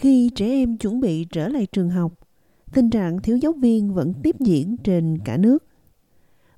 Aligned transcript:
Khi 0.00 0.30
trẻ 0.34 0.46
em 0.46 0.76
chuẩn 0.76 1.00
bị 1.00 1.24
trở 1.24 1.48
lại 1.48 1.66
trường 1.72 1.90
học, 1.90 2.12
tình 2.72 2.90
trạng 2.90 3.22
thiếu 3.22 3.36
giáo 3.36 3.52
viên 3.52 3.94
vẫn 3.94 4.12
tiếp 4.22 4.36
diễn 4.40 4.76
trên 4.76 5.18
cả 5.24 5.36
nước. 5.36 5.64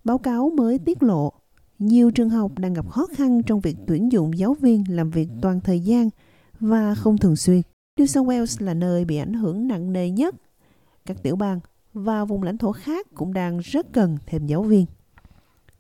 Báo 0.04 0.18
cáo 0.18 0.50
mới 0.50 0.78
tiết 0.78 1.02
lộ, 1.02 1.32
nhiều 1.78 2.10
trường 2.10 2.30
học 2.30 2.58
đang 2.58 2.74
gặp 2.74 2.88
khó 2.90 3.06
khăn 3.06 3.42
trong 3.42 3.60
việc 3.60 3.76
tuyển 3.86 4.12
dụng 4.12 4.38
giáo 4.38 4.54
viên 4.54 4.84
làm 4.88 5.10
việc 5.10 5.28
toàn 5.42 5.60
thời 5.60 5.80
gian 5.80 6.10
và 6.60 6.94
không 6.94 7.18
thường 7.18 7.36
xuyên. 7.36 7.62
New 7.96 8.06
South 8.06 8.28
Wales 8.28 8.66
là 8.66 8.74
nơi 8.74 9.04
bị 9.04 9.16
ảnh 9.16 9.32
hưởng 9.32 9.68
nặng 9.68 9.92
nề 9.92 10.10
nhất. 10.10 10.34
Các 11.06 11.22
tiểu 11.22 11.36
bang 11.36 11.60
và 11.94 12.24
vùng 12.24 12.42
lãnh 12.42 12.58
thổ 12.58 12.72
khác 12.72 13.06
cũng 13.14 13.32
đang 13.32 13.58
rất 13.58 13.92
cần 13.92 14.16
thêm 14.26 14.46
giáo 14.46 14.62
viên. 14.62 14.86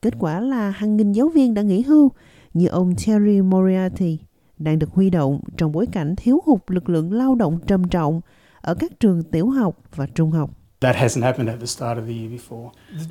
Kết 0.02 0.14
quả 0.18 0.40
là 0.40 0.70
hàng 0.70 0.96
nghìn 0.96 1.12
giáo 1.12 1.28
viên 1.28 1.54
đã 1.54 1.62
nghỉ 1.62 1.82
hưu 1.82 2.10
như 2.54 2.66
ông 2.66 2.94
Terry 3.06 3.40
Moriarty 3.40 4.18
đang 4.60 4.78
được 4.78 4.90
huy 4.90 5.10
động 5.10 5.40
trong 5.56 5.72
bối 5.72 5.86
cảnh 5.92 6.14
thiếu 6.16 6.42
hụt 6.46 6.60
lực 6.68 6.88
lượng 6.88 7.12
lao 7.12 7.34
động 7.34 7.58
trầm 7.66 7.88
trọng 7.88 8.20
ở 8.60 8.74
các 8.74 9.00
trường 9.00 9.22
tiểu 9.22 9.50
học 9.50 9.76
và 9.94 10.06
trung 10.06 10.30
học. 10.30 10.50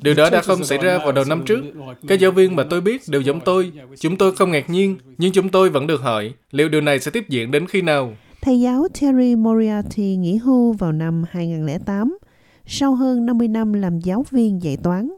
Điều 0.01 0.13
đó 0.13 0.29
đã 0.29 0.41
không 0.41 0.63
xảy 0.63 0.77
ra 0.77 0.97
vào 0.97 1.11
đầu 1.11 1.25
năm 1.25 1.43
trước. 1.45 1.61
Các 2.07 2.19
giáo 2.19 2.31
viên 2.31 2.55
mà 2.55 2.63
tôi 2.69 2.81
biết 2.81 3.01
đều 3.07 3.21
giống 3.21 3.39
tôi. 3.45 3.71
Chúng 3.99 4.17
tôi 4.17 4.35
không 4.35 4.51
ngạc 4.51 4.69
nhiên, 4.69 4.97
nhưng 5.17 5.31
chúng 5.31 5.49
tôi 5.49 5.69
vẫn 5.69 5.87
được 5.87 6.01
hỏi 6.01 6.33
liệu 6.51 6.69
điều 6.69 6.81
này 6.81 6.99
sẽ 6.99 7.11
tiếp 7.11 7.25
diễn 7.29 7.51
đến 7.51 7.67
khi 7.67 7.81
nào. 7.81 8.13
Thầy 8.41 8.59
giáo 8.59 8.87
Terry 9.01 9.35
Moriarty 9.35 10.15
nghỉ 10.15 10.37
hưu 10.37 10.73
vào 10.73 10.91
năm 10.91 11.23
2008 11.29 12.17
sau 12.65 12.95
hơn 12.95 13.25
50 13.25 13.47
năm 13.47 13.73
làm 13.73 13.99
giáo 13.99 14.25
viên 14.29 14.63
dạy 14.63 14.77
toán. 14.77 15.09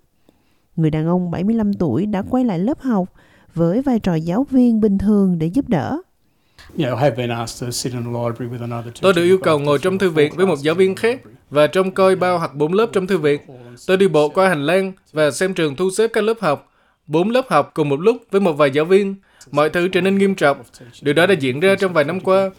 Người 0.75 0.91
đàn 0.91 1.07
ông 1.07 1.31
75 1.31 1.73
tuổi 1.73 2.05
đã 2.05 2.21
quay 2.29 2.45
lại 2.45 2.59
lớp 2.59 2.79
học 2.79 3.13
với 3.53 3.81
vai 3.81 3.99
trò 3.99 4.15
giáo 4.15 4.45
viên 4.49 4.81
bình 4.81 4.97
thường 4.97 5.39
để 5.39 5.47
giúp 5.47 5.69
đỡ. 5.69 6.01
Tôi 9.01 9.13
được 9.13 9.23
yêu 9.23 9.37
cầu 9.43 9.59
ngồi 9.59 9.79
trong 9.79 9.97
thư 9.97 10.09
viện 10.09 10.33
với 10.35 10.45
một 10.45 10.59
giáo 10.61 10.75
viên 10.75 10.95
khác 10.95 11.21
và 11.49 11.67
trông 11.67 11.91
coi 11.91 12.15
bao 12.15 12.39
hoặc 12.39 12.55
bốn 12.55 12.73
lớp 12.73 12.89
trong 12.93 13.07
thư 13.07 13.17
viện. 13.17 13.41
Tôi 13.87 13.97
đi 13.97 14.07
bộ 14.07 14.29
qua 14.29 14.49
hành 14.49 14.65
lang 14.65 14.93
và 15.13 15.31
xem 15.31 15.53
trường 15.53 15.75
thu 15.75 15.89
xếp 15.91 16.07
các 16.13 16.23
lớp 16.23 16.37
học. 16.41 16.71
Bốn 17.07 17.29
lớp 17.29 17.45
học 17.49 17.71
cùng 17.73 17.89
một 17.89 17.99
lúc 17.99 18.17
với 18.31 18.41
một 18.41 18.53
vài 18.53 18.71
giáo 18.71 18.85
viên. 18.85 19.15
Mọi 19.51 19.69
thứ 19.69 19.87
trở 19.87 20.01
nên 20.01 20.17
nghiêm 20.17 20.35
trọng. 20.35 20.57
Điều 21.01 21.13
đó 21.13 21.25
đã 21.27 21.33
diễn 21.33 21.59
ra 21.59 21.75
trong 21.79 21.93
vài 21.93 22.03
năm 22.03 22.19
qua. 22.19 22.49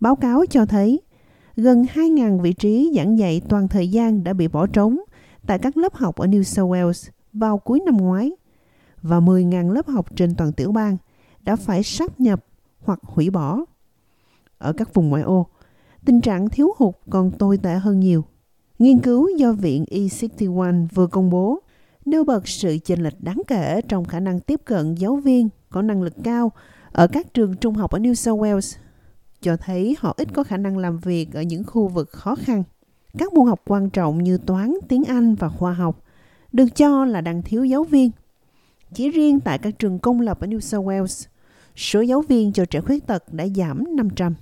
Báo 0.00 0.16
cáo 0.16 0.44
cho 0.50 0.66
thấy 0.66 1.00
gần 1.56 1.86
2.000 1.94 2.40
vị 2.40 2.52
trí 2.52 2.92
giảng 2.96 3.18
dạy 3.18 3.42
toàn 3.48 3.68
thời 3.68 3.88
gian 3.88 4.24
đã 4.24 4.32
bị 4.32 4.48
bỏ 4.48 4.66
trống 4.66 4.98
tại 5.46 5.58
các 5.58 5.76
lớp 5.76 5.94
học 5.94 6.16
ở 6.16 6.26
New 6.26 6.42
South 6.42 6.70
Wales 6.70 7.10
vào 7.32 7.58
cuối 7.58 7.80
năm 7.86 7.96
ngoái 7.96 8.30
và 9.02 9.20
10.000 9.20 9.72
lớp 9.72 9.86
học 9.86 10.16
trên 10.16 10.34
toàn 10.34 10.52
tiểu 10.52 10.72
bang 10.72 10.96
đã 11.46 11.56
phải 11.56 11.82
sáp 11.82 12.20
nhập 12.20 12.44
hoặc 12.80 13.00
hủy 13.02 13.30
bỏ. 13.30 13.60
Ở 14.58 14.72
các 14.72 14.94
vùng 14.94 15.08
ngoại 15.08 15.22
ô, 15.22 15.46
tình 16.04 16.20
trạng 16.20 16.48
thiếu 16.48 16.68
hụt 16.76 16.94
còn 17.10 17.30
tồi 17.30 17.58
tệ 17.58 17.74
hơn 17.74 18.00
nhiều. 18.00 18.24
Nghiên 18.78 18.98
cứu 18.98 19.28
do 19.38 19.52
Viện 19.52 19.84
E61 19.90 20.86
vừa 20.94 21.06
công 21.06 21.30
bố 21.30 21.60
nêu 22.04 22.24
bật 22.24 22.48
sự 22.48 22.78
chênh 22.84 23.02
lệch 23.02 23.20
đáng 23.20 23.42
kể 23.46 23.80
trong 23.88 24.04
khả 24.04 24.20
năng 24.20 24.40
tiếp 24.40 24.60
cận 24.64 24.94
giáo 24.94 25.16
viên 25.16 25.48
có 25.70 25.82
năng 25.82 26.02
lực 26.02 26.14
cao 26.24 26.52
ở 26.92 27.06
các 27.06 27.34
trường 27.34 27.56
trung 27.56 27.74
học 27.74 27.90
ở 27.90 27.98
New 27.98 28.14
South 28.14 28.40
Wales, 28.40 28.76
cho 29.40 29.56
thấy 29.56 29.96
họ 29.98 30.14
ít 30.16 30.28
có 30.34 30.44
khả 30.44 30.56
năng 30.56 30.78
làm 30.78 30.98
việc 30.98 31.32
ở 31.32 31.42
những 31.42 31.64
khu 31.64 31.88
vực 31.88 32.10
khó 32.10 32.34
khăn. 32.34 32.62
Các 33.18 33.32
môn 33.32 33.46
học 33.46 33.60
quan 33.66 33.90
trọng 33.90 34.22
như 34.22 34.38
toán, 34.38 34.74
tiếng 34.88 35.04
Anh 35.04 35.34
và 35.34 35.48
khoa 35.48 35.72
học 35.72 36.02
được 36.52 36.76
cho 36.76 37.04
là 37.04 37.20
đang 37.20 37.42
thiếu 37.42 37.64
giáo 37.64 37.84
viên. 37.84 38.10
Chỉ 38.94 39.10
riêng 39.10 39.40
tại 39.40 39.58
các 39.58 39.78
trường 39.78 39.98
công 39.98 40.20
lập 40.20 40.40
ở 40.40 40.46
New 40.46 40.60
South 40.60 40.86
Wales, 40.86 41.26
số 41.76 42.00
giáo 42.00 42.22
viên 42.22 42.52
cho 42.52 42.64
trẻ 42.64 42.80
khuyết 42.80 43.06
tật 43.06 43.32
đã 43.32 43.46
giảm 43.56 43.84
500. 43.96 44.34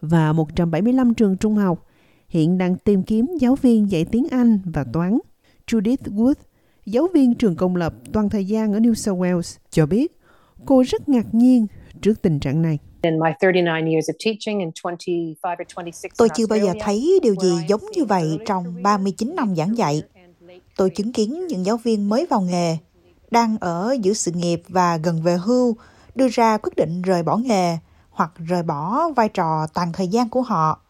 Và 0.00 0.32
175 0.32 1.14
trường 1.14 1.36
trung 1.36 1.54
học 1.54 1.86
hiện 2.28 2.58
đang 2.58 2.76
tìm 2.76 3.02
kiếm 3.02 3.26
giáo 3.40 3.54
viên 3.54 3.90
dạy 3.90 4.04
tiếng 4.04 4.26
Anh 4.30 4.58
và 4.64 4.84
toán. 4.92 5.18
Judith 5.66 5.96
Wood, 5.96 6.34
giáo 6.86 7.08
viên 7.14 7.34
trường 7.34 7.56
công 7.56 7.76
lập 7.76 7.94
toàn 8.12 8.28
thời 8.28 8.44
gian 8.44 8.72
ở 8.72 8.78
New 8.78 8.94
South 8.94 9.18
Wales, 9.20 9.58
cho 9.70 9.86
biết 9.86 10.20
cô 10.64 10.82
rất 10.86 11.08
ngạc 11.08 11.34
nhiên 11.34 11.66
trước 12.00 12.22
tình 12.22 12.40
trạng 12.40 12.62
này. 12.62 12.78
Tôi 16.16 16.28
chưa 16.36 16.46
bao 16.46 16.58
giờ 16.58 16.72
thấy 16.80 17.20
điều 17.22 17.34
gì 17.42 17.52
giống 17.68 17.80
như 17.96 18.04
vậy 18.04 18.38
trong 18.46 18.82
39 18.82 19.34
năm 19.36 19.54
giảng 19.56 19.76
dạy. 19.76 20.02
Tôi 20.76 20.90
chứng 20.90 21.12
kiến 21.12 21.46
những 21.46 21.64
giáo 21.64 21.76
viên 21.76 22.08
mới 22.08 22.26
vào 22.30 22.40
nghề, 22.40 22.76
đang 23.30 23.56
ở 23.60 23.96
giữa 24.02 24.12
sự 24.12 24.32
nghiệp 24.32 24.62
và 24.68 24.96
gần 24.96 25.22
về 25.22 25.36
hưu, 25.36 25.76
đưa 26.16 26.28
ra 26.28 26.58
quyết 26.58 26.72
định 26.76 27.02
rời 27.02 27.22
bỏ 27.22 27.36
nghề 27.36 27.78
hoặc 28.10 28.32
rời 28.36 28.62
bỏ 28.62 29.08
vai 29.16 29.28
trò 29.28 29.66
toàn 29.74 29.92
thời 29.92 30.08
gian 30.08 30.28
của 30.28 30.42
họ, 30.42 30.80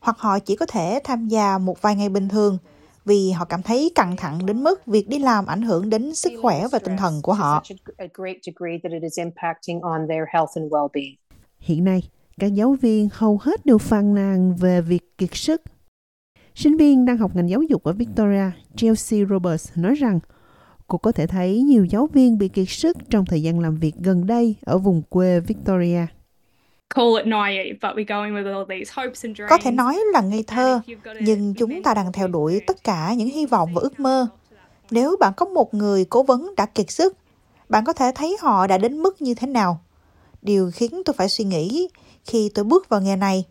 hoặc 0.00 0.18
họ 0.18 0.38
chỉ 0.38 0.56
có 0.56 0.66
thể 0.66 1.00
tham 1.04 1.28
gia 1.28 1.58
một 1.58 1.82
vài 1.82 1.96
ngày 1.96 2.08
bình 2.08 2.28
thường 2.28 2.58
vì 3.04 3.30
họ 3.30 3.44
cảm 3.44 3.62
thấy 3.62 3.92
căng 3.94 4.16
thẳng 4.16 4.46
đến 4.46 4.62
mức 4.62 4.86
việc 4.86 5.08
đi 5.08 5.18
làm 5.18 5.46
ảnh 5.46 5.62
hưởng 5.62 5.90
đến 5.90 6.14
sức 6.14 6.32
khỏe 6.42 6.66
và 6.72 6.78
tinh 6.78 6.96
thần 6.96 7.22
của 7.22 7.32
họ. 7.32 7.62
Hiện 11.58 11.84
nay, 11.84 12.02
các 12.38 12.54
giáo 12.54 12.76
viên 12.80 13.08
hầu 13.12 13.38
hết 13.42 13.66
đều 13.66 13.78
phàn 13.78 14.14
nàn 14.14 14.56
về 14.56 14.80
việc 14.80 15.18
kiệt 15.18 15.30
sức. 15.32 15.62
Sinh 16.54 16.76
viên 16.76 17.04
đang 17.04 17.16
học 17.16 17.36
ngành 17.36 17.50
giáo 17.50 17.62
dục 17.62 17.84
ở 17.84 17.92
Victoria, 17.92 18.50
Chelsea 18.76 19.20
Roberts 19.30 19.70
nói 19.76 19.94
rằng 19.94 20.20
cô 20.90 20.98
có 20.98 21.12
thể 21.12 21.26
thấy 21.26 21.62
nhiều 21.62 21.84
giáo 21.84 22.08
viên 22.12 22.38
bị 22.38 22.48
kiệt 22.48 22.68
sức 22.68 22.96
trong 23.10 23.24
thời 23.24 23.42
gian 23.42 23.60
làm 23.60 23.76
việc 23.76 23.92
gần 23.98 24.26
đây 24.26 24.54
ở 24.64 24.78
vùng 24.78 25.02
quê 25.08 25.40
Victoria. 25.40 26.06
Có 29.48 29.58
thể 29.62 29.70
nói 29.70 30.00
là 30.12 30.20
ngây 30.20 30.44
thơ, 30.46 30.80
nhưng 31.20 31.54
chúng 31.54 31.82
ta 31.82 31.94
đang 31.94 32.12
theo 32.12 32.28
đuổi 32.28 32.60
tất 32.66 32.84
cả 32.84 33.14
những 33.16 33.28
hy 33.28 33.46
vọng 33.46 33.74
và 33.74 33.80
ước 33.82 34.00
mơ. 34.00 34.26
Nếu 34.90 35.16
bạn 35.20 35.32
có 35.36 35.46
một 35.46 35.74
người 35.74 36.04
cố 36.04 36.22
vấn 36.22 36.54
đã 36.56 36.66
kiệt 36.66 36.90
sức, 36.90 37.16
bạn 37.68 37.84
có 37.84 37.92
thể 37.92 38.12
thấy 38.14 38.36
họ 38.40 38.66
đã 38.66 38.78
đến 38.78 38.98
mức 39.02 39.22
như 39.22 39.34
thế 39.34 39.46
nào. 39.46 39.80
Điều 40.42 40.70
khiến 40.74 41.02
tôi 41.04 41.14
phải 41.14 41.28
suy 41.28 41.44
nghĩ 41.44 41.88
khi 42.24 42.50
tôi 42.54 42.64
bước 42.64 42.88
vào 42.88 43.00
nghề 43.00 43.16
này, 43.16 43.44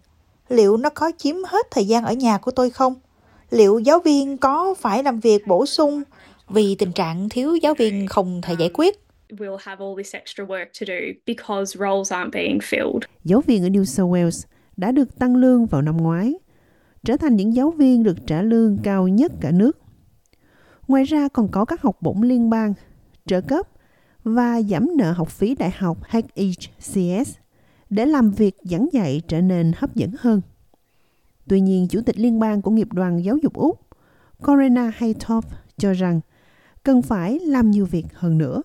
liệu 0.50 0.78
nó 0.78 0.90
có 0.90 1.12
chiếm 1.18 1.36
hết 1.48 1.68
thời 1.72 1.88
gian 1.88 2.06
ở 2.06 2.14
nhà 2.14 2.38
của 2.38 2.52
tôi 2.52 2.70
không? 2.70 2.96
Liệu 3.50 3.80
giáo 3.80 4.00
viên 4.00 4.38
có 4.38 4.74
phải 4.80 5.04
làm 5.04 5.20
việc 5.20 5.48
bổ 5.48 5.66
sung 5.66 6.04
vì 6.50 6.76
tình 6.76 6.92
trạng 6.92 7.30
thiếu 7.30 7.56
giáo 7.56 7.74
viên 7.74 8.08
không 8.08 8.42
thể 8.42 8.56
giải 8.60 8.70
quyết? 8.74 9.10
we'll 9.30 9.58
have 9.60 9.86
all 9.86 9.94
this 9.98 10.16
extra 10.16 10.46
work 10.46 10.66
to 10.80 10.86
do 10.88 11.14
because 11.26 11.78
roles 11.80 12.12
aren't 12.12 12.32
being 12.32 12.60
filled. 12.60 13.00
Giáo 13.24 13.42
viên 13.42 13.64
ở 13.64 13.70
New 13.70 13.84
South 13.84 14.12
Wales 14.12 14.48
đã 14.78 14.92
được 14.92 15.20
tăng 15.20 15.36
lương 15.36 15.66
vào 15.66 15.82
năm 15.82 15.98
ngoái, 15.98 16.34
trở 17.04 17.18
thành 17.18 17.36
những 17.36 17.56
giáo 17.56 17.72
viên 17.72 18.04
được 18.04 18.18
trả 18.28 18.42
lương 18.42 18.78
cao 18.84 19.08
nhất 19.08 19.32
cả 19.42 19.52
nước. 19.52 19.80
Ngoài 20.88 21.04
ra 21.04 21.28
còn 21.28 21.48
có 21.52 21.66
các 21.66 21.82
học 21.82 21.98
bổng 22.02 22.22
liên 22.24 22.50
bang, 22.50 22.74
trợ 23.26 23.42
cấp 23.42 23.68
và 24.24 24.62
giảm 24.62 24.90
nợ 24.98 25.12
học 25.12 25.30
phí 25.30 25.56
đại 25.56 25.72
học 25.78 25.98
HECS 26.08 27.38
để 27.90 28.06
làm 28.06 28.32
việc 28.32 28.56
giảng 28.64 28.88
dạy 28.92 29.22
trở 29.28 29.42
nên 29.42 29.72
hấp 29.78 29.96
dẫn 29.96 30.12
hơn. 30.20 30.42
Tuy 31.48 31.62
nhiên, 31.62 31.88
Chủ 31.88 32.02
tịch 32.06 32.20
Liên 32.20 32.40
bang 32.40 32.62
của 32.62 32.72
nghiệp 32.72 32.94
đoàn 32.94 33.24
giáo 33.24 33.38
dục 33.38 33.54
Úc, 33.54 33.80
Corina 34.44 34.92
Haytop 34.96 35.46
cho 35.78 35.94
rằng 35.94 36.20
cần 36.90 37.02
phải 37.02 37.40
làm 37.40 37.72
nhiều 37.72 37.86
việc 37.86 38.06
hơn 38.14 38.38
nữa. 38.38 38.62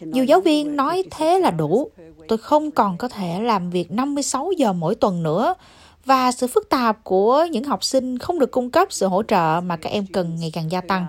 Nhiều 0.00 0.24
giáo 0.24 0.40
viên 0.40 0.76
nói 0.76 1.04
thế 1.10 1.38
là 1.38 1.50
đủ. 1.50 1.90
Tôi 2.28 2.38
không 2.38 2.70
còn 2.70 2.96
có 2.96 3.08
thể 3.08 3.40
làm 3.40 3.70
việc 3.70 3.90
56 3.90 4.50
giờ 4.56 4.72
mỗi 4.72 4.94
tuần 4.94 5.22
nữa. 5.22 5.54
Và 6.04 6.32
sự 6.32 6.46
phức 6.46 6.68
tạp 6.68 7.04
của 7.04 7.46
những 7.50 7.64
học 7.64 7.84
sinh 7.84 8.18
không 8.18 8.38
được 8.38 8.50
cung 8.50 8.70
cấp 8.70 8.88
sự 8.90 9.06
hỗ 9.06 9.22
trợ 9.22 9.60
mà 9.64 9.76
các 9.76 9.90
em 9.90 10.06
cần 10.12 10.36
ngày 10.40 10.50
càng 10.54 10.70
gia 10.70 10.80
tăng. 10.80 11.06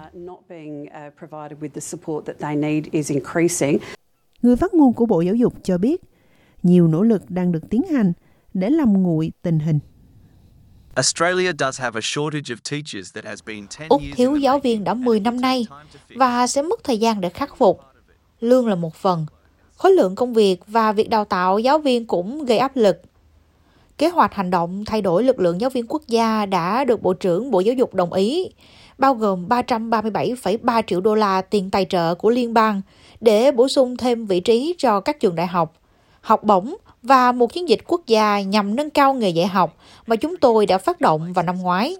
Người 4.41 4.55
phát 4.55 4.73
ngôn 4.73 4.93
của 4.93 5.05
Bộ 5.05 5.21
Giáo 5.21 5.35
dục 5.35 5.53
cho 5.63 5.77
biết, 5.77 6.01
nhiều 6.63 6.87
nỗ 6.87 7.03
lực 7.03 7.29
đang 7.29 7.51
được 7.51 7.69
tiến 7.69 7.81
hành 7.83 8.13
để 8.53 8.69
làm 8.69 9.03
nguội 9.03 9.31
tình 9.41 9.59
hình. 9.59 9.79
Úc 13.89 14.01
thiếu 14.15 14.35
giáo 14.35 14.59
viên 14.59 14.83
đã 14.83 14.93
10 14.93 15.19
năm 15.19 15.41
nay 15.41 15.67
và 16.15 16.47
sẽ 16.47 16.61
mất 16.61 16.83
thời 16.83 16.97
gian 16.97 17.21
để 17.21 17.29
khắc 17.29 17.57
phục. 17.57 17.81
Lương 18.41 18.67
là 18.67 18.75
một 18.75 18.95
phần. 18.95 19.25
Khối 19.75 19.91
lượng 19.91 20.15
công 20.15 20.33
việc 20.33 20.59
và 20.67 20.91
việc 20.91 21.09
đào 21.09 21.25
tạo 21.25 21.59
giáo 21.59 21.79
viên 21.79 22.07
cũng 22.07 22.45
gây 22.45 22.57
áp 22.57 22.75
lực. 22.75 23.01
Kế 23.97 24.09
hoạch 24.09 24.33
hành 24.33 24.49
động 24.49 24.85
thay 24.85 25.01
đổi 25.01 25.23
lực 25.23 25.39
lượng 25.39 25.61
giáo 25.61 25.69
viên 25.69 25.85
quốc 25.87 26.01
gia 26.07 26.45
đã 26.45 26.85
được 26.85 27.01
Bộ 27.01 27.13
trưởng 27.13 27.51
Bộ 27.51 27.59
Giáo 27.59 27.75
dục 27.75 27.93
đồng 27.93 28.13
ý, 28.13 28.49
bao 28.97 29.13
gồm 29.13 29.47
337,3 29.47 30.81
triệu 30.87 31.01
đô 31.01 31.15
la 31.15 31.41
tiền 31.41 31.69
tài 31.69 31.85
trợ 31.89 32.15
của 32.15 32.29
liên 32.29 32.53
bang 32.53 32.81
để 33.21 33.51
bổ 33.51 33.67
sung 33.67 33.97
thêm 33.97 34.25
vị 34.25 34.39
trí 34.39 34.75
cho 34.77 34.99
các 34.99 35.19
trường 35.19 35.35
đại 35.35 35.47
học, 35.47 35.73
học 36.21 36.43
bổng 36.43 36.75
và 37.03 37.31
một 37.31 37.53
chiến 37.53 37.69
dịch 37.69 37.79
quốc 37.87 38.01
gia 38.07 38.41
nhằm 38.41 38.75
nâng 38.75 38.89
cao 38.89 39.13
nghề 39.13 39.29
dạy 39.29 39.47
học 39.47 39.77
mà 40.07 40.15
chúng 40.15 40.37
tôi 40.37 40.65
đã 40.65 40.77
phát 40.77 41.01
động 41.01 41.33
vào 41.33 41.45
năm 41.45 41.57
ngoái. 41.57 41.95